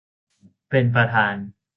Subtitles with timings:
[0.69, 1.35] เป็นประธาน